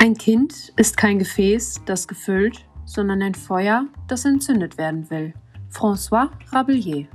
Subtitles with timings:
[0.00, 5.34] Ein Kind ist kein Gefäß, das gefüllt, sondern ein Feuer, das entzündet werden will.
[5.72, 7.08] François Rabellier.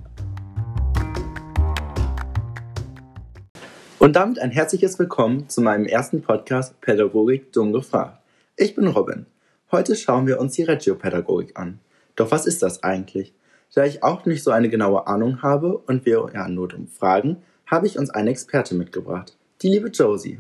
[3.99, 8.22] Und damit ein herzliches Willkommen zu meinem ersten Podcast Pädagogik dumm gefragt.
[8.58, 9.28] Ich bin Robin.
[9.72, 11.79] Heute schauen wir uns die Regiopädagogik an.
[12.18, 13.34] Doch was ist das eigentlich?
[13.74, 17.44] Da ich auch nicht so eine genaue Ahnung habe und wir ja nur um fragen,
[17.66, 20.39] habe ich uns eine Experte mitgebracht, die liebe Josie.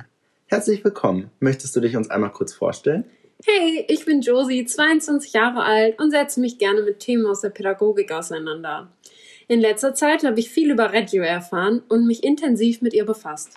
[0.53, 1.31] Herzlich willkommen.
[1.39, 3.05] Möchtest du dich uns einmal kurz vorstellen?
[3.43, 7.49] Hey, ich bin Josie, 22 Jahre alt und setze mich gerne mit Themen aus der
[7.49, 8.87] Pädagogik auseinander.
[9.47, 13.53] In letzter Zeit habe ich viel über Reggio erfahren und mich intensiv mit ihr befasst.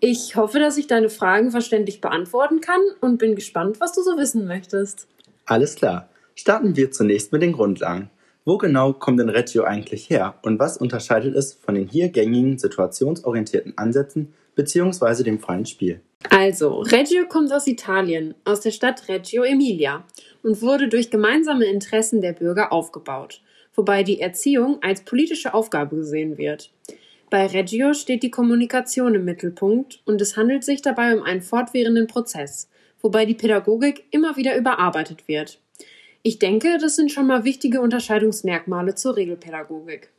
[0.00, 4.16] Ich hoffe, dass ich deine Fragen verständlich beantworten kann und bin gespannt, was du so
[4.16, 5.08] wissen möchtest.
[5.44, 6.08] Alles klar.
[6.34, 8.08] Starten wir zunächst mit den Grundlagen.
[8.46, 12.56] Wo genau kommt denn Reggio eigentlich her und was unterscheidet es von den hier gängigen
[12.56, 15.22] situationsorientierten Ansätzen bzw.
[15.22, 16.00] dem freien Spiel?
[16.28, 20.04] Also, Reggio kommt aus Italien, aus der Stadt Reggio Emilia
[20.42, 23.40] und wurde durch gemeinsame Interessen der Bürger aufgebaut,
[23.74, 26.70] wobei die Erziehung als politische Aufgabe gesehen wird.
[27.30, 32.08] Bei Reggio steht die Kommunikation im Mittelpunkt und es handelt sich dabei um einen fortwährenden
[32.08, 32.68] Prozess,
[33.00, 35.60] wobei die Pädagogik immer wieder überarbeitet wird.
[36.22, 40.10] Ich denke, das sind schon mal wichtige Unterscheidungsmerkmale zur Regelpädagogik.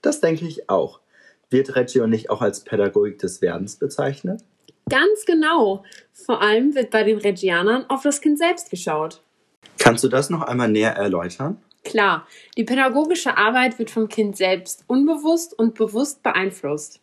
[0.00, 1.00] Das denke ich auch.
[1.50, 4.42] Wird Reggio nicht auch als Pädagogik des Werdens bezeichnet?
[4.88, 5.84] Ganz genau.
[6.12, 9.22] Vor allem wird bei den Reggianern auf das Kind selbst geschaut.
[9.78, 11.58] Kannst du das noch einmal näher erläutern?
[11.84, 17.00] Klar, die pädagogische Arbeit wird vom Kind selbst unbewusst und bewusst beeinflusst.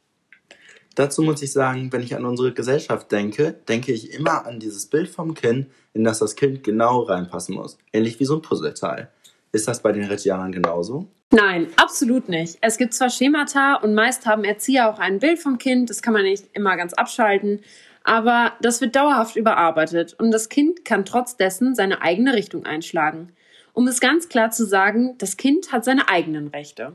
[0.96, 4.88] Dazu muss ich sagen, wenn ich an unsere Gesellschaft denke, denke ich immer an dieses
[4.88, 7.78] Bild vom Kind, in das das Kind genau reinpassen muss.
[7.94, 9.10] Ähnlich wie so ein Puzzleteil.
[9.52, 11.08] Ist das bei den Reggianern genauso?
[11.34, 12.58] Nein, absolut nicht.
[12.60, 16.14] Es gibt zwar Schemata und meist haben Erzieher auch ein Bild vom Kind, das kann
[16.14, 17.62] man nicht immer ganz abschalten,
[18.04, 23.32] aber das wird dauerhaft überarbeitet und das Kind kann trotz dessen seine eigene Richtung einschlagen.
[23.74, 26.94] Um es ganz klar zu sagen, das Kind hat seine eigenen Rechte.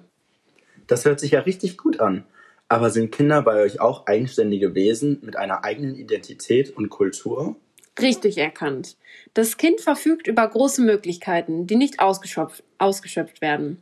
[0.86, 2.24] Das hört sich ja richtig gut an.
[2.68, 7.56] Aber sind Kinder bei euch auch eigenständige Wesen mit einer eigenen Identität und Kultur?
[8.00, 8.96] Richtig erkannt.
[9.34, 13.80] Das Kind verfügt über große Möglichkeiten, die nicht ausgeschöpft, ausgeschöpft werden.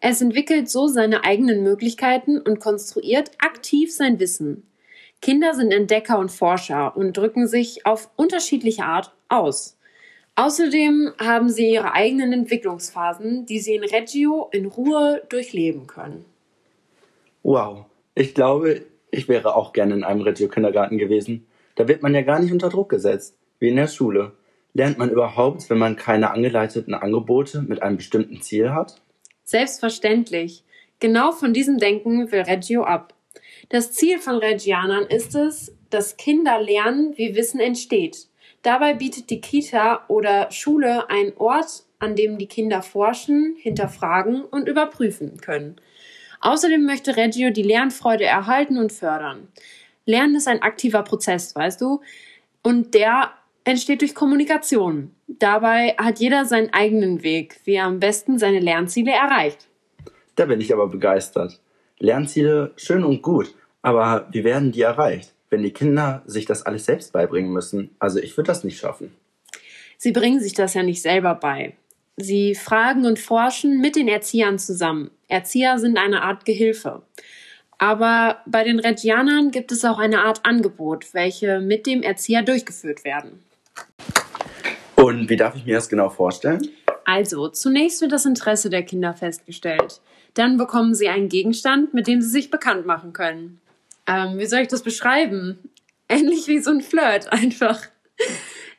[0.00, 4.64] Es entwickelt so seine eigenen Möglichkeiten und konstruiert aktiv sein Wissen.
[5.20, 9.76] Kinder sind Entdecker und Forscher und drücken sich auf unterschiedliche Art aus.
[10.36, 16.24] Außerdem haben sie ihre eigenen Entwicklungsphasen, die sie in Reggio in Ruhe durchleben können.
[17.42, 21.48] Wow, ich glaube, ich wäre auch gerne in einem Reggio-Kindergarten gewesen.
[21.74, 24.32] Da wird man ja gar nicht unter Druck gesetzt, wie in der Schule.
[24.74, 29.00] Lernt man überhaupt, wenn man keine angeleiteten Angebote mit einem bestimmten Ziel hat?
[29.48, 30.62] Selbstverständlich.
[31.00, 33.14] Genau von diesem Denken will Reggio ab.
[33.70, 38.28] Das Ziel von Reggianern ist es, dass Kinder lernen, wie Wissen entsteht.
[38.60, 44.68] Dabei bietet die Kita oder Schule einen Ort, an dem die Kinder forschen, hinterfragen und
[44.68, 45.76] überprüfen können.
[46.42, 49.48] Außerdem möchte Reggio die Lernfreude erhalten und fördern.
[50.04, 52.02] Lernen ist ein aktiver Prozess, weißt du?
[52.62, 53.32] Und der
[53.64, 55.14] entsteht durch Kommunikation.
[55.28, 59.68] Dabei hat jeder seinen eigenen Weg, wie er am besten seine Lernziele erreicht.
[60.36, 61.60] Da bin ich aber begeistert.
[61.98, 66.86] Lernziele schön und gut, aber wie werden die erreicht, wenn die Kinder sich das alles
[66.86, 67.90] selbst beibringen müssen?
[67.98, 69.12] Also ich würde das nicht schaffen.
[69.98, 71.74] Sie bringen sich das ja nicht selber bei.
[72.16, 75.10] Sie fragen und forschen mit den Erziehern zusammen.
[75.28, 77.02] Erzieher sind eine Art Gehilfe.
[77.76, 83.04] Aber bei den Reggianern gibt es auch eine Art Angebot, welche mit dem Erzieher durchgeführt
[83.04, 83.42] werden.
[84.98, 86.68] Und wie darf ich mir das genau vorstellen?
[87.04, 90.00] Also, zunächst wird das Interesse der Kinder festgestellt.
[90.34, 93.60] Dann bekommen sie einen Gegenstand, mit dem sie sich bekannt machen können.
[94.08, 95.70] Ähm, wie soll ich das beschreiben?
[96.08, 97.80] Ähnlich wie so ein Flirt einfach.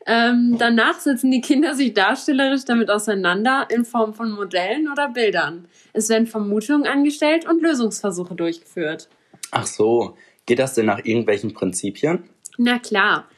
[0.06, 5.70] Ähm, danach setzen die Kinder sich darstellerisch damit auseinander in Form von Modellen oder Bildern.
[5.94, 9.08] Es werden Vermutungen angestellt und Lösungsversuche durchgeführt.
[9.52, 12.24] Ach so, geht das denn nach irgendwelchen Prinzipien?
[12.58, 13.30] Na klar.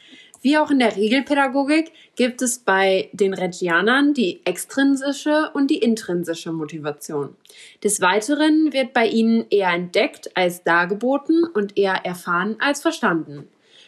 [0.43, 6.51] Wie auch in der Regelpädagogik gibt es bei den Reggianern die extrinsische und die intrinsische
[6.51, 7.35] Motivation.
[7.83, 13.47] Des Weiteren wird bei ihnen eher entdeckt als dargeboten und eher erfahren als verstanden.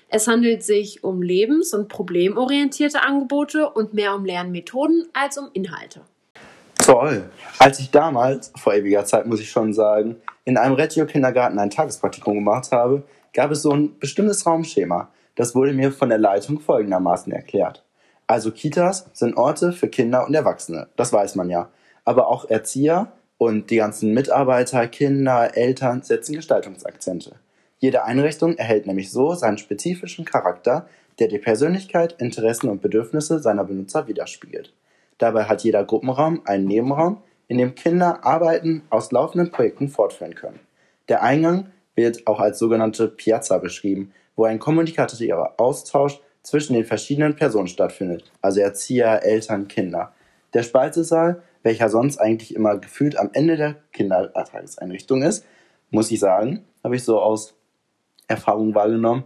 [0.10, 6.02] Es handelt sich um lebens- und problemorientierte Angebote und mehr um Lernmethoden als um Inhalte.
[6.78, 7.32] Toll!
[7.58, 12.36] Als ich damals, vor ewiger Zeit muss ich schon sagen, in einem Reggio-Kindergarten ein Tagespraktikum
[12.36, 13.02] gemacht habe,
[13.34, 15.10] gab es so ein bestimmtes Raumschema.
[15.36, 17.84] Das wurde mir von der Leitung folgendermaßen erklärt.
[18.28, 21.70] Also Kitas sind Orte für Kinder und Erwachsene, das weiß man ja.
[22.06, 27.36] Aber auch Erzieher und die ganzen Mitarbeiter, Kinder, Eltern setzen Gestaltungsakzente.
[27.80, 30.88] Jede Einrichtung erhält nämlich so seinen spezifischen Charakter,
[31.20, 34.74] der die Persönlichkeit, Interessen und Bedürfnisse seiner Benutzer widerspiegelt.
[35.18, 40.60] Dabei hat jeder Gruppenraum einen Nebenraum, in dem Kinder Arbeiten aus laufenden Projekten fortführen können.
[41.10, 47.36] Der Eingang wird auch als sogenannte Piazza beschrieben, wo ein kommunikativer Austausch zwischen den verschiedenen
[47.36, 50.14] Personen stattfindet, also Erzieher, Eltern, Kinder.
[50.54, 55.46] Der Speisesaal, welcher sonst eigentlich immer gefühlt am Ende der Kindertageseinrichtung ist,
[55.90, 57.56] muss ich sagen, habe ich so aus
[58.28, 59.24] Erfahrung wahrgenommen,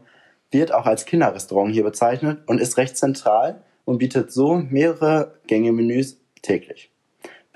[0.51, 6.19] wird auch als Kinderrestaurant hier bezeichnet und ist recht zentral und bietet so mehrere Gänge-Menüs
[6.41, 6.91] täglich.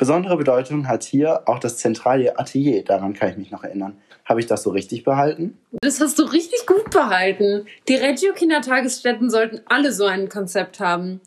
[0.02, 4.02] Besondere Bedeutung hat hier auch das zentrale Atelier, daran kann ich mich noch erinnern.
[4.26, 5.60] Habe ich das so richtig behalten?
[5.80, 7.68] Das hast du richtig gut behalten.
[7.88, 11.22] Die Reggio Kindertagesstätten sollten alle so ein Konzept haben.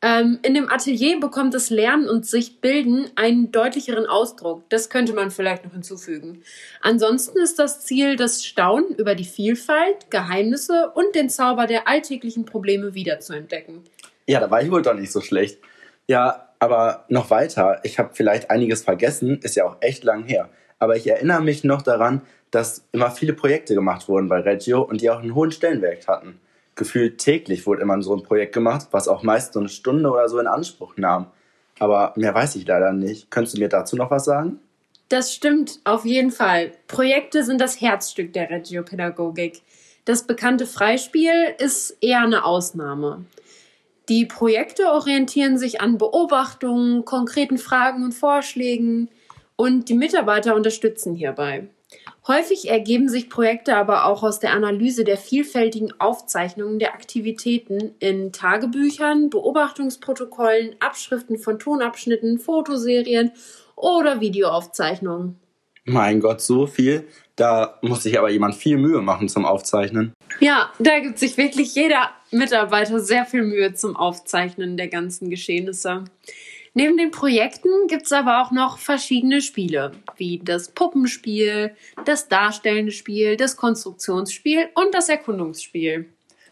[0.00, 4.62] Ähm, in dem Atelier bekommt das Lernen und sich bilden einen deutlicheren Ausdruck.
[4.68, 6.44] Das könnte man vielleicht noch hinzufügen.
[6.82, 12.44] Ansonsten ist das Ziel das Staunen über die Vielfalt, Geheimnisse und den Zauber der alltäglichen
[12.44, 13.80] Probleme wiederzuentdecken.
[14.28, 15.58] Ja, da war ich wohl doch nicht so schlecht.
[16.06, 17.80] Ja, aber noch weiter.
[17.82, 20.48] Ich habe vielleicht einiges vergessen, ist ja auch echt lang her.
[20.78, 22.22] Aber ich erinnere mich noch daran,
[22.52, 26.40] dass immer viele Projekte gemacht wurden bei Reggio und die auch einen hohen Stellenwert hatten
[26.80, 30.28] gefühlt täglich wurde immer so ein Projekt gemacht, was auch meist so eine Stunde oder
[30.30, 31.26] so in Anspruch nahm.
[31.78, 33.30] Aber mehr weiß ich leider nicht.
[33.30, 34.58] Könntest du mir dazu noch was sagen?
[35.10, 36.72] Das stimmt auf jeden Fall.
[36.86, 39.60] Projekte sind das Herzstück der Regiopädagogik.
[40.06, 43.26] Das bekannte Freispiel ist eher eine Ausnahme.
[44.10, 49.08] Die Projekte orientieren sich an Beobachtungen, konkreten Fragen und Vorschlägen
[49.54, 51.68] und die Mitarbeiter unterstützen hierbei.
[52.26, 58.32] Häufig ergeben sich Projekte aber auch aus der Analyse der vielfältigen Aufzeichnungen der Aktivitäten in
[58.32, 63.30] Tagebüchern, Beobachtungsprotokollen, Abschriften von Tonabschnitten, Fotoserien
[63.76, 65.38] oder Videoaufzeichnungen.
[65.84, 67.06] Mein Gott, so viel.
[67.36, 70.12] Da muss sich aber jemand viel Mühe machen zum Aufzeichnen.
[70.40, 76.04] Ja, da gibt sich wirklich jeder Mitarbeiter sehr viel Mühe zum Aufzeichnen der ganzen Geschehnisse.
[76.72, 81.74] Neben den Projekten gibt es aber auch noch verschiedene Spiele, wie das Puppenspiel,
[82.04, 86.06] das darstellende Spiel, das Konstruktionsspiel und das Erkundungsspiel.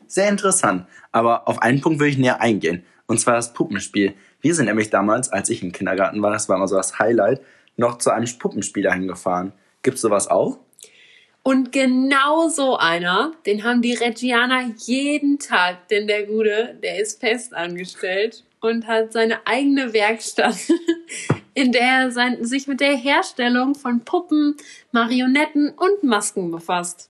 [0.08, 4.14] Sehr interessant, aber auf einen Punkt würde ich näher eingehen, und zwar das Puppenspiel.
[4.40, 7.40] Wir sind nämlich damals, als ich im Kindergarten war, das war immer so das Highlight,
[7.76, 9.52] noch zu einem Puppenspieler hingefahren.
[9.82, 10.58] Gibt's sowas auch?
[11.48, 17.20] Und genau so einer, den haben die Reggianer jeden Tag, denn der Gute, der ist
[17.20, 20.58] fest angestellt und hat seine eigene Werkstatt,
[21.54, 24.58] in der er sein, sich mit der Herstellung von Puppen,
[24.92, 27.08] Marionetten und Masken befasst.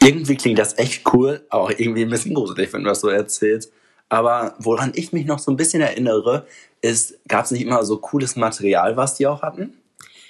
[0.00, 3.72] Irgendwie klingt das echt cool, auch irgendwie ein bisschen gruselig, wenn du das so erzählst.
[4.08, 6.46] Aber woran ich mich noch so ein bisschen erinnere,
[6.82, 9.76] ist, gab es nicht immer so cooles Material, was die auch hatten?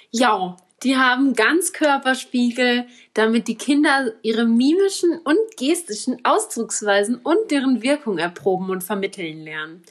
[0.09, 8.17] Ja, die haben Ganzkörperspiegel, damit die Kinder ihre mimischen und gestischen Ausdrucksweisen und deren Wirkung
[8.17, 9.83] erproben und vermitteln lernen.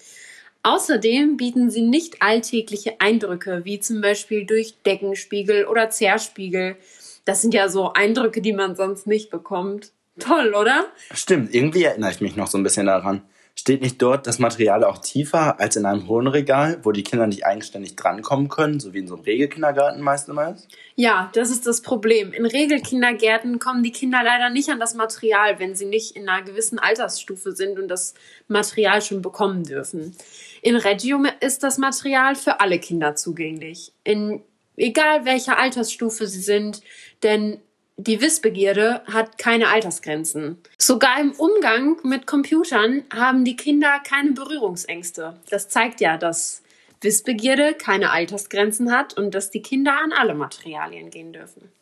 [0.63, 6.77] Außerdem bieten sie nicht alltägliche Eindrücke, wie zum Beispiel durch Deckenspiegel oder Zerspiegel.
[7.25, 9.93] Das sind ja so Eindrücke, die man sonst nicht bekommt.
[10.19, 10.87] Toll, oder?
[11.13, 13.23] Stimmt, irgendwie erinnere ich mich noch so ein bisschen daran.
[13.59, 17.27] Steht nicht dort das Material auch tiefer als in einem hohen Regal, wo die Kinder
[17.27, 20.69] nicht eigenständig drankommen können, so wie in so einem Regelkindergarten meist immer ist?
[20.95, 22.33] Ja, das ist das Problem.
[22.33, 26.45] In Regelkindergärten kommen die Kinder leider nicht an das Material, wenn sie nicht in einer
[26.45, 28.15] gewissen Altersstufe sind und das
[28.47, 30.15] Material schon bekommen dürfen.
[30.63, 33.93] In Regium ist das Material für alle Kinder zugänglich.
[34.05, 34.41] In
[34.77, 36.81] egal welcher Altersstufe sie sind,
[37.25, 37.61] denn
[38.01, 40.59] die Wissbegierde hat keine Altersgrenzen.
[40.79, 45.35] Sogar im Umgang mit Computern haben die Kinder keine Berührungsängste.
[45.51, 46.63] Das zeigt ja, dass
[47.01, 51.73] Wissbegierde keine Altersgrenzen hat und dass die Kinder an alle Materialien gehen dürfen.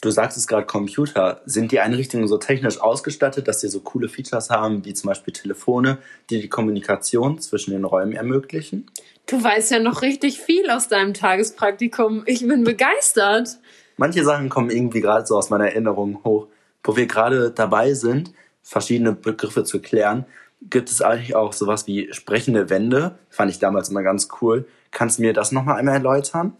[0.00, 1.40] Du sagst es gerade Computer.
[1.44, 5.32] Sind die Einrichtungen so technisch ausgestattet, dass sie so coole Features haben, wie zum Beispiel
[5.32, 5.98] Telefone,
[6.30, 8.90] die die Kommunikation zwischen den Räumen ermöglichen?
[9.26, 12.22] Du weißt ja noch richtig viel aus deinem Tagespraktikum.
[12.26, 13.58] Ich bin begeistert
[13.96, 16.48] manche Sachen kommen irgendwie gerade so aus meiner Erinnerung hoch.
[16.82, 18.32] Wo wir gerade dabei sind,
[18.62, 20.26] verschiedene Begriffe zu klären,
[20.70, 23.18] gibt es eigentlich auch sowas wie sprechende Wände.
[23.30, 24.66] Fand ich damals immer ganz cool.
[24.90, 26.56] Kannst du mir das nochmal einmal erläutern?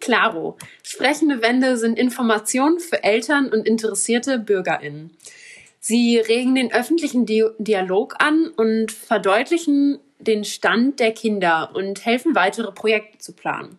[0.00, 0.56] Klaro.
[0.82, 5.10] Sprechende Wände sind Informationen für Eltern und interessierte BürgerInnen.
[5.78, 12.34] Sie regen den öffentlichen Di Dialog an und verdeutlichen den Stand der Kinder und helfen
[12.34, 13.78] weitere Projekte zu planen.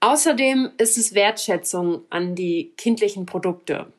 [0.00, 3.92] Außerdem ist es Wertschätzung an die kindlichen Produkte.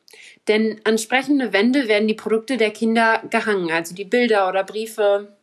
[0.48, 5.36] Denn an sprechende Wände werden die Produkte der Kinder gehangen, also die Bilder oder Briefe.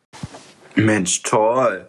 [0.74, 1.88] Mensch, toll!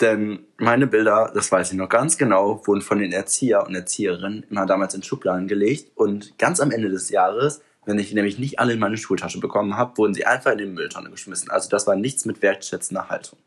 [0.00, 4.44] Denn meine Bilder, das weiß ich noch ganz genau, wurden von den Erzieher und Erzieherinnen
[4.50, 8.38] immer damals in Schubladen gelegt und ganz am Ende des Jahres Wenn ich die nämlich
[8.38, 11.50] nicht alle in meine Schultasche bekommen habe, wurden sie einfach in den Mülltonne geschmissen.
[11.50, 13.38] Also das war nichts mit wertschätzender Haltung.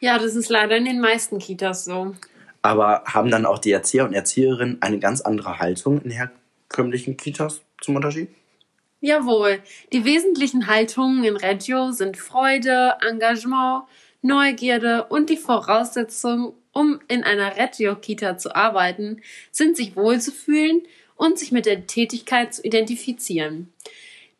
[0.00, 2.14] Ja, das ist leider in den meisten Kitas so.
[2.62, 7.62] Aber haben dann auch die Erzieher und Erzieherinnen eine ganz andere Haltung in herkömmlichen Kitas
[7.80, 8.28] zum Unterschied?
[9.00, 9.60] Jawohl,
[9.94, 13.84] die wesentlichen Haltungen in Reggio sind Freude, Engagement,
[14.20, 20.82] Neugierde und die Voraussetzung, um in einer Reggio-Kita zu arbeiten, sind sich wohlzufühlen
[21.16, 23.72] und sich mit der Tätigkeit zu identifizieren.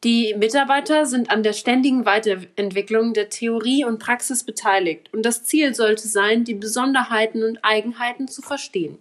[0.02, 5.75] Die Mitarbeiter sind an der ständigen Weiterentwicklung der Theorie und Praxis beteiligt und das Ziel
[5.75, 8.97] sollte sein, die Besonderheiten und Eigenheiten zu verstehen.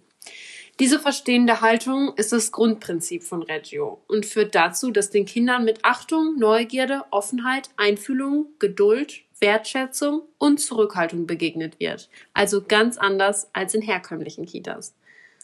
[0.78, 5.84] Diese verstehende Haltung ist das Grundprinzip von Reggio und führt dazu, dass den Kindern mit
[5.84, 12.10] Achtung, Neugierde, Offenheit, Einfühlung, Geduld, Wertschätzung und Zurückhaltung begegnet wird.
[12.34, 14.94] Also ganz anders als in herkömmlichen Kitas.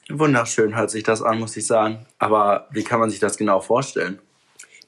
[0.08, 2.06] Wunderschön hört sich das an, muss ich sagen.
[2.18, 4.20] Aber wie kann man sich das genau vorstellen?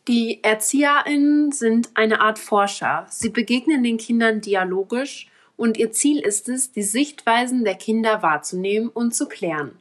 [0.09, 3.07] Die ErzieherInnen sind eine Art Forscher.
[3.11, 8.89] Sie begegnen den Kindern dialogisch und ihr Ziel ist es, die Sichtweisen der Kinder wahrzunehmen
[8.89, 9.73] und zu klären.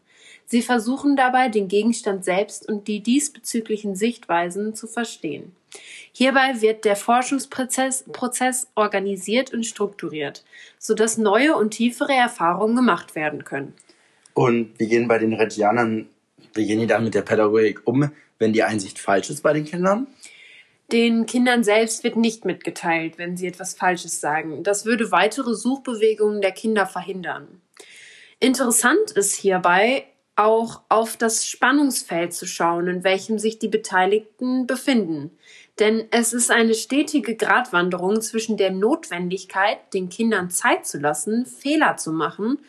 [0.45, 5.53] Sie versuchen dabei, den Gegenstand selbst und die diesbezüglichen Sichtweisen zu verstehen.
[6.11, 10.43] Hierbei wird der Forschungsprozess Prozess organisiert und strukturiert,
[10.77, 13.73] sodass neue und tiefere Erfahrungen gemacht werden können.
[14.33, 16.09] Und wie gehen bei den Regianern,
[16.53, 19.65] wie gehen die dann mit der Pädagogik um, wenn die Einsicht falsch ist bei den
[19.65, 20.07] Kindern?
[20.91, 24.63] Den Kindern selbst wird nicht mitgeteilt, wenn sie etwas Falsches sagen.
[24.63, 27.61] Das würde weitere Suchbewegungen der Kinder verhindern.
[28.39, 30.05] Interessant ist hierbei
[30.37, 35.31] auch auf das Spannungsfeld zu schauen, in welchem sich die Beteiligten befinden.
[35.79, 41.97] Denn es ist eine stetige Gratwanderung zwischen der Notwendigkeit, den Kindern Zeit zu lassen, Fehler
[41.97, 42.59] zu machen,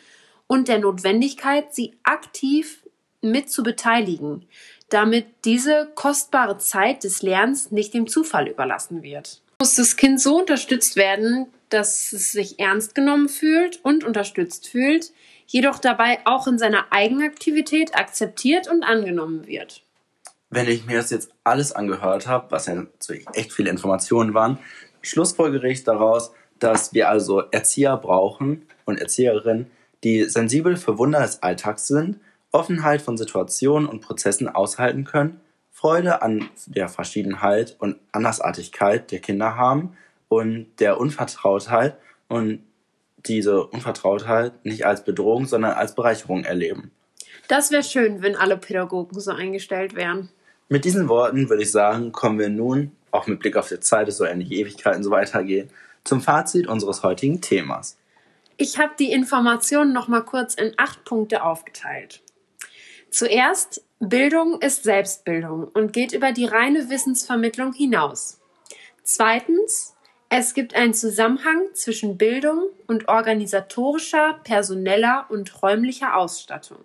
[0.47, 2.83] und der Notwendigkeit, sie aktiv
[3.21, 4.47] mit zu beteiligen
[4.89, 9.41] damit diese kostbare Zeit des Lernens nicht dem Zufall überlassen wird.
[9.59, 15.11] Muss das Kind so unterstützt werden, dass es sich ernst genommen fühlt und unterstützt fühlt,
[15.45, 19.83] jedoch dabei auch in seiner Eigenaktivität akzeptiert und angenommen wird.
[20.49, 22.85] Wenn ich mir das jetzt alles angehört habe, was ja
[23.33, 24.57] echt viele Informationen waren,
[25.01, 29.69] schlussfolgere ich daraus, dass wir also Erzieher brauchen und Erzieherinnen,
[30.03, 32.19] die sensibel für Wunder des Alltags sind
[32.51, 35.39] Offenheit von Situationen und Prozessen aushalten können,
[35.71, 39.95] Freude an der Verschiedenheit und Andersartigkeit der Kinder haben
[40.27, 42.63] und der Unvertrautheit und
[43.25, 46.91] diese Unvertrautheit nicht als Bedrohung, sondern als Bereicherung erleben.
[47.47, 50.29] Das wäre schön, wenn alle Pädagogen so eingestellt wären.
[50.69, 54.07] Mit diesen Worten würde ich sagen, kommen wir nun, auch mit Blick auf die Zeit,
[54.07, 55.69] es soll ja nicht Ewigkeiten so weitergehen,
[56.03, 57.97] zum Fazit unseres heutigen Themas.
[58.57, 62.21] Ich habe die Informationen noch mal kurz in acht Punkte aufgeteilt.
[63.11, 68.39] Zuerst, Bildung ist Selbstbildung und geht über die reine Wissensvermittlung hinaus.
[69.03, 69.95] Zweitens,
[70.29, 76.77] es gibt einen Zusammenhang zwischen Bildung und organisatorischer, personeller und räumlicher Ausstattung.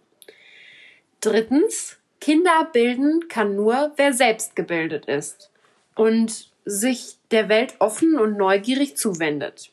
[1.21, 5.51] Drittens, Kinder bilden kann nur, wer selbst gebildet ist
[5.95, 9.71] und sich der Welt offen und neugierig zuwendet.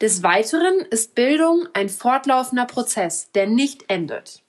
[0.00, 4.42] Des Weiteren ist Bildung ein fortlaufender Prozess, der nicht endet.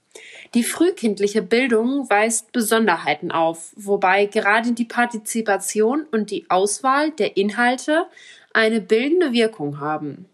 [0.54, 8.06] Die frühkindliche Bildung weist Besonderheiten auf, wobei gerade die Partizipation und die Auswahl der Inhalte
[8.54, 10.26] eine bildende Wirkung haben.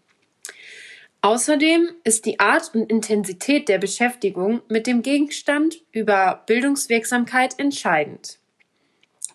[1.20, 8.38] Außerdem ist die Art und Intensität der Beschäftigung mit dem Gegenstand über Bildungswirksamkeit entscheidend.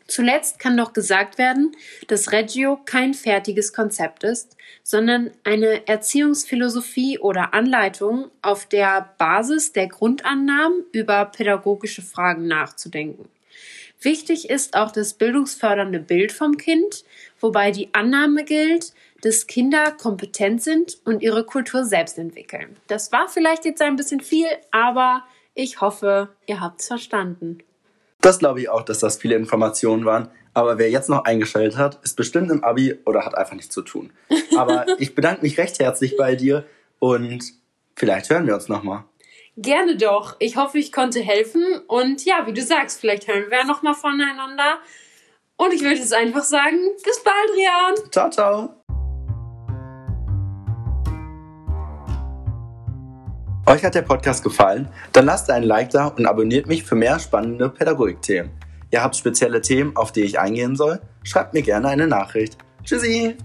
[0.09, 1.71] Zuletzt kann noch gesagt werden,
[2.07, 9.87] dass Reggio kein fertiges Konzept ist, sondern eine Erziehungsphilosophie oder Anleitung, auf der Basis der
[9.87, 13.29] Grundannahmen über pädagogische Fragen nachzudenken.
[14.01, 17.03] Wichtig ist auch das bildungsfördernde Bild vom Kind,
[17.39, 22.77] wobei die Annahme gilt, dass Kinder kompetent sind und ihre Kultur selbst entwickeln.
[22.87, 25.23] Das war vielleicht jetzt ein bisschen viel, aber
[25.53, 27.59] ich hoffe, ihr habt's verstanden.
[28.21, 30.29] Das glaube ich auch, dass das viele Informationen waren.
[30.53, 33.81] Aber wer jetzt noch eingeschaltet hat, ist bestimmt im Abi oder hat einfach nichts zu
[33.81, 34.11] tun.
[34.57, 36.65] Aber ich bedanke mich recht herzlich bei dir
[36.99, 37.43] und
[37.95, 39.05] vielleicht hören wir uns nochmal.
[39.57, 40.35] Gerne doch.
[40.39, 41.63] Ich hoffe, ich konnte helfen.
[41.87, 44.79] Und ja, wie du sagst, vielleicht hören wir nochmal voneinander.
[45.57, 48.11] Und ich würde jetzt einfach sagen, bis bald, Rian.
[48.11, 48.78] Ciao, ciao.
[53.69, 54.89] Euch hat der Podcast gefallen?
[55.11, 58.51] Dann lasst einen Like da und abonniert mich für mehr spannende Pädagogikthemen.
[58.89, 60.99] Ihr habt spezielle Themen, auf die ich eingehen soll?
[61.21, 62.57] Schreibt mir gerne eine Nachricht.
[62.83, 63.37] Tschüssi!